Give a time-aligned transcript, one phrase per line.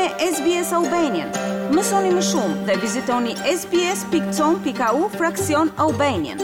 [0.00, 1.28] me SBS Albanian.
[1.74, 6.38] Mësoni më shumë dhe vizitoni sbs.com.au fraksion Albanian.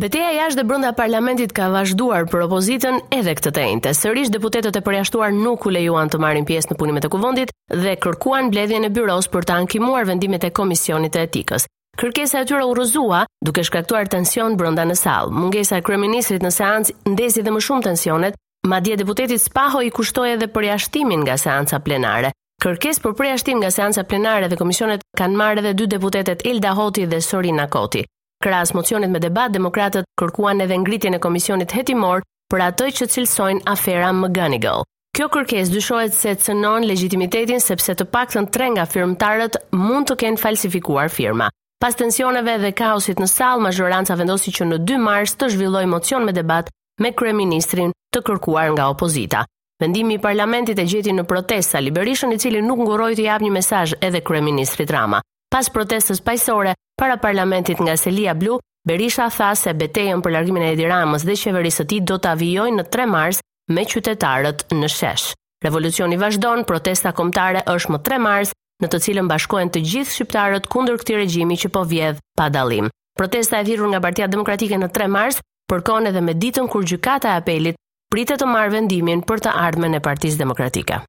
[0.00, 3.82] Beteja jashtë dhe brënda parlamentit ka vazhduar për opozitën edhe këtë të ejnë.
[3.84, 7.52] Të sërish, deputetët e përjashtuar nuk u lejuan të marrin pjesë në punimet e kuvondit
[7.82, 11.66] dhe kërkuan bledhje në byros për të ankimuar vendimit e komisionit e etikës.
[12.00, 15.36] Kërkesa e tyre u rrëzua duke shkaktuar tension brenda në sallë.
[15.44, 20.30] Mungesa e kryeministrit në seancë ndezi edhe më shumë tensionet, Madje deputeti Spaho i kushtoi
[20.32, 22.30] edhe përjashtimin nga seanca plenare.
[22.64, 27.02] Kërkes për përjashtim nga seanca plenare dhe komisionet kanë marrë edhe dy deputetet Ilda Hoti
[27.10, 28.06] dhe Sorina Koti.
[28.44, 33.60] Kras mocionit me debat, demokratët kërkuan edhe ngritjen e komisionit hetimor për atë që cilsojnë
[33.72, 34.86] afera McGonigal.
[35.16, 40.40] Kjo kërkesë dyshohet se cënon legitimitetin sepse të paktën tre nga firmtarët mund të kenë
[40.40, 41.50] falsifikuar firma.
[41.84, 46.24] Pas tensioneve dhe kaosit në sallë, majoranca vendosi që në 2 mars të zhvilloj mocion
[46.24, 49.44] me debat me kryeministrin të kërkuar nga opozita.
[49.82, 53.52] Vendimi i parlamentit e gjeti në protesta Liberishën i cili nuk ngurroi të japë një
[53.56, 55.18] mesazh edhe kryeministrit Rama.
[55.50, 60.72] Pas protestës paqësore para parlamentit nga Selia Blu, Berisha tha se betejën për largimin e
[60.74, 63.38] Edi Ramës dhe qeverisë së tij do ta vijojnë në 3 mars
[63.72, 65.30] me qytetarët në shesh.
[65.64, 70.68] Revolucioni vazhdon, protesta kombëtare është më 3 mars, në të cilën bashkohen të gjithë shqiptarët
[70.68, 72.90] kundër këtij regjimi që po vjedh pa dallim.
[73.18, 75.40] Protesta e dhirur nga Partia Demokratike në 3 mars
[75.70, 77.80] përkon edhe me ditën kur gjykata e apelit
[78.14, 81.00] pritet të marrë vendimin për të ardhmen e Partisë Demokratike.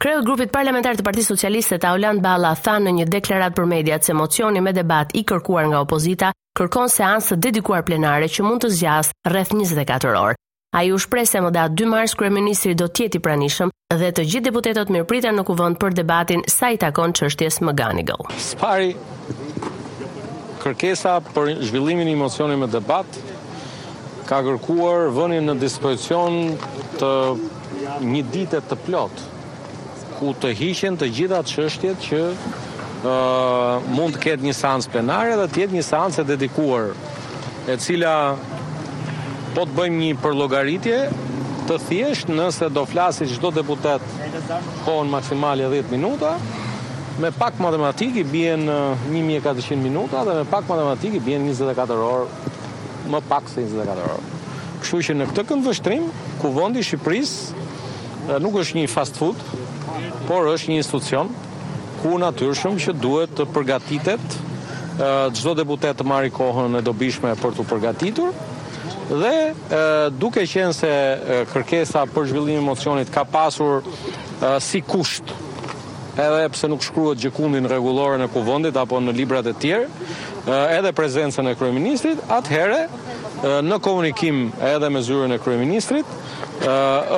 [0.00, 4.06] Kreu i grupit parlamentar të Partisë Socialiste Aulant Balla tha në një deklaratë për mediat
[4.06, 8.64] se mocioni me debat i kërkuar nga opozita kërkon seancë të dedikuar plenare që mund
[8.64, 10.38] të zgjasë rreth 24 orë.
[10.78, 14.08] Ai u shpreh se më datë 2 mars kryeministri do të jetë i pranishëm dhe
[14.12, 18.24] të gjithë deputetët mirëpritën në kuvend për debatin sa i takon çështjes McGonigal.
[18.40, 18.94] Spari
[20.64, 23.20] kërkesa për zhvillimin e mocionit me debat
[24.28, 26.34] ka kërkuar vënjen në dispozicion
[27.00, 27.10] të
[28.12, 29.22] një dite të plot
[30.18, 35.46] ku të hiqen të gjitha çështjet që uh, mund të ketë një seancë plenare dhe
[35.54, 36.90] të jetë një seancë e dedikuar
[37.72, 38.14] e cila
[39.56, 41.00] po të bëjmë një përlogaritje
[41.70, 44.04] të thjesht nëse do flasë çdo deputet
[44.84, 46.34] kohën maksimale 10 minuta
[47.24, 48.68] me pak matematik i bjen
[49.08, 52.54] 1400 minuta dhe me pak matematik i bjen 24 orë
[53.10, 54.20] më pak se 24 euro.
[54.84, 56.04] Kështu që në këtë kënd vështrim,
[56.42, 59.40] ku vendi i Shqipërisë nuk është një fast food,
[60.28, 61.32] por është një institucion
[62.02, 64.36] ku natyrshëm që duhet të përgatitet
[65.38, 68.30] çdo deputet të marrë kohën e dobishme për të përgatitur
[69.08, 69.84] dhe e,
[70.20, 75.30] duke qenë se e, kërkesa për zhvillimin e emocionit ka pasur e, si kusht
[76.18, 79.86] edhe pse nuk shkruhet gjikundi në rregullore në kuvendit apo në librat e tjerë,
[80.78, 82.82] edhe prezencën e kryeministrit, atëherë
[83.68, 86.16] në komunikim edhe me zyrën e kryeministrit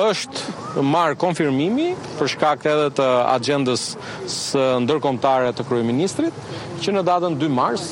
[0.03, 3.87] është marr konfirmimi për shkakt edhe të agendës
[4.29, 6.37] së ndërkomtare të kryeministrit
[6.85, 7.87] që në datën 2 mars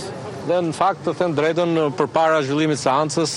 [0.46, 3.34] dhe në fakt të them drejtën për para zhvillimit seancës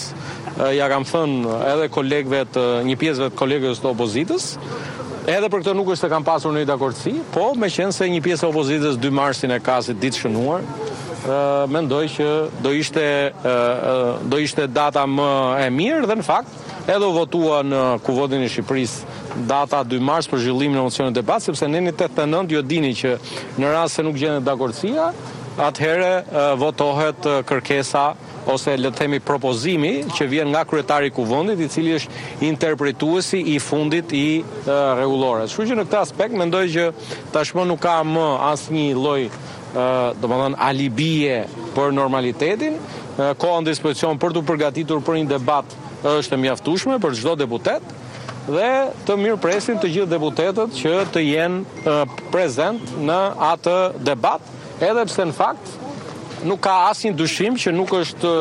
[0.77, 4.50] ja kam thënë edhe kolegëve të një pjesëve të kolegëve të opozitës
[5.22, 8.19] Edhe për këtë nuk është të kam pasur një dakordësi, po me qenë se një
[8.25, 10.65] pjesë opozitës 2 marsin e kasit ditë shënuar,
[11.22, 11.37] ë
[11.71, 12.27] mendoj që
[12.65, 13.05] do ishte
[14.33, 15.28] do ishte data më
[15.62, 20.27] e mirë dhe në fakt edhe u votua në kuvodin e Shqipërisë data 2 mars
[20.27, 23.15] për zhvillimin e emocionit debat sepse në 89 jo dini që
[23.62, 25.06] në rast se nuk gjenë dakordësia
[25.71, 26.12] atëherë
[26.59, 28.09] votohet kërkesa
[28.48, 33.41] ose le të themi propozimi që vjen nga kryetari i kuvendit i cili është interpretuesi
[33.54, 35.47] i fundit i rregullore.
[35.47, 36.86] Kështu që në këtë aspekt mendoj që
[37.34, 39.20] tashmë nuk ka më asnjë lloj
[40.22, 41.38] domethënë alibije
[41.76, 42.78] për normalitetin,
[43.41, 45.78] koha në dispozicion për të përgatitur për një debat
[46.19, 48.00] është e mjaftueshme për çdo deputet
[48.48, 48.70] dhe
[49.06, 51.92] të mirë presin të gjithë deputetët që të jenë
[52.34, 53.20] prezent në
[53.53, 53.76] atë
[54.09, 54.42] debat,
[54.82, 55.70] edhe pse në fakt
[56.48, 58.32] nuk ka asnjë dyshim dushim që nuk është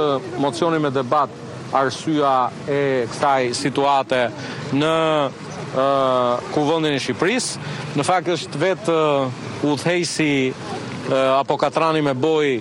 [0.41, 1.29] mocioni me debat
[1.75, 2.31] arsyeja
[2.67, 2.79] e
[3.11, 4.21] kësaj situate
[4.75, 4.93] në
[6.51, 7.51] kuvëndin e Shqipëris.
[7.95, 8.97] Në fakt është vetë
[9.69, 10.29] u thejsi
[11.39, 12.57] apo katrani me boj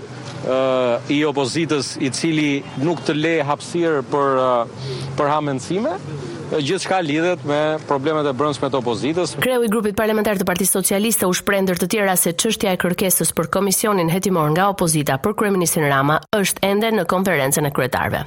[1.11, 2.51] i opozitës i cili
[2.85, 4.05] nuk të le hapsirë
[5.19, 5.97] për hamencime
[6.59, 9.37] gjithçka lidhet me problemet e brendshme të opozitës.
[9.43, 13.31] Kreu i grupit parlamentar të Partisë Socialiste u shprendër të tjera se çështja e kërkesës
[13.37, 18.23] për komisionin hetimor nga opozita për kryeministin Rama është ende në konferencën e kryetarëve.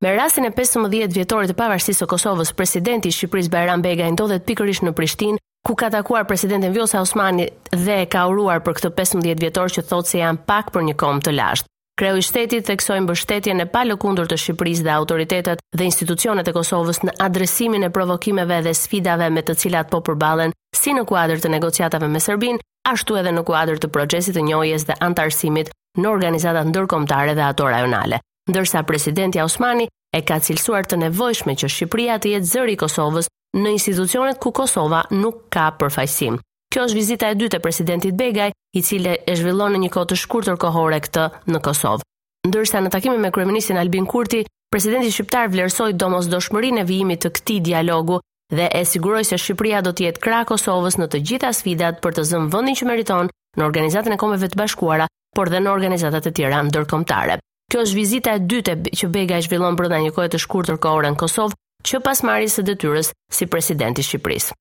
[0.00, 4.46] Me rastin e 15 vjetorit të pavarësisë së Kosovës, presidenti i Shqipërisë Bajram Begaj ndodhet
[4.48, 9.36] pikërisht në Prishtinë, ku ka takuar presidentin Vjosa Osmani dhe ka uruar për këtë 15
[9.42, 11.66] vjetor që thotë se janë pak për një kom të lashtë.
[12.00, 17.02] Kreu i shtetit theksoi mbështetjen e palëkundur të Shqipërisë dhe autoritetet dhe institucionet e Kosovës
[17.04, 21.50] në adresimin e provokimeve dhe sfidave me të cilat po përballen, si në kuadër të
[21.58, 26.64] negociatave me Serbinë, ashtu edhe në kuadër të procesit të njohjes dhe antarësimit në organizata
[26.72, 28.22] ndërkombëtare dhe ato rajonale.
[28.48, 29.84] Ndërsa presidenti Osmani
[30.16, 33.28] e ka cilësuar të nevojshme që Shqipëria të jetë zëri i Kosovës
[33.60, 36.40] në institucionet ku Kosova nuk ka përfaqësim.
[36.70, 40.08] Kjo është vizita e dytë e presidentit Begaj, i cili e zhvillon në një kohë
[40.12, 42.04] të shkurtër kohore këtë në Kosovë.
[42.46, 47.58] Ndërsa në takimin me kryeministin Albin Kurti, presidenti shqiptar vlersoi domosdoshmërinë e vijimit të këtij
[47.72, 48.20] dialogu
[48.54, 52.16] dhe e siguroi se Shqipëria do të jetë krah Kosovës në të gjitha sfidat për
[52.20, 56.30] të zënë vendin që meriton në Organizatën e Kombeve të Bashkuara, por dhe në organizatat
[56.30, 57.40] e tjera ndërkombëtare.
[57.70, 61.10] Kjo është vizita e dytë që Bega e zhvillon brenda një kohe të shkurtër kohore
[61.10, 61.54] në Kosovë,
[61.90, 64.54] që pas marrjes së detyrës si presidenti i Shqipërisë.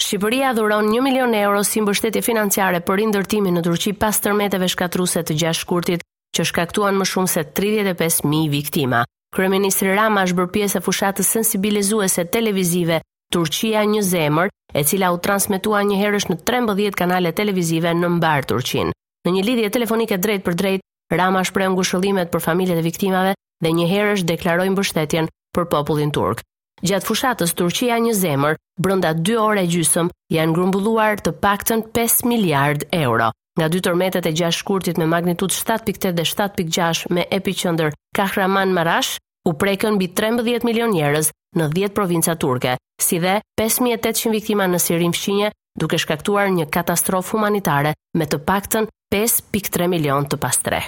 [0.00, 5.24] Shqipëria dhuron 1 milion euro si mbështetje financiare për rindërtimin në Turqi pas tërmeteve shkatruese
[5.26, 6.04] të gjashtë shkurtit
[6.38, 9.00] që shkaktuan më shumë se 35000 viktima.
[9.34, 13.00] Kryeministri Rama është bërë pjesë e fushatës sensibilizuese televizive
[13.34, 18.46] Turqia një zemër, e cila u transmetua një herësh në 13 kanale televizive në mbar
[18.52, 18.92] Turqin.
[19.26, 23.34] Në një lidhje telefonike drejt për drejt, Rama shpreh ngushëllimet për familjet e viktimave
[23.64, 26.44] dhe një herësh deklaroi mbështetjen për popullin turk.
[26.82, 32.84] Gjatë fushatës Turqia një zemër, brënda 2 ore gjysëm, janë grumbulluar të paktën 5 miliard
[32.94, 33.32] euro.
[33.58, 39.18] Nga dy tërmetet e 6 shkurtit me magnitud 7.8 dhe 7.6 me epicender Kahraman Marash,
[39.48, 44.78] u prekën bi 13 milion njerës në 10 provinca turke, si dhe 5.800 viktima në
[44.84, 50.82] Sirim Shqinje, duke shkaktuar një katastrofë humanitare me të paktën 5.3 milion të pastre.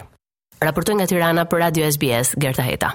[0.60, 2.94] Raportoj nga Tirana për Radio SBS, Gerta Heta.